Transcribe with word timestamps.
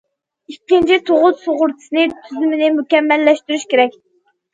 ئىككىنچى، 0.51 0.95
تۇغۇت 1.09 1.43
سۇغۇرتىسى 1.43 2.05
تۈزۈمىنى 2.13 2.71
مۇكەممەللەشتۈرۈش 2.79 3.67
كېرەك. 3.75 3.95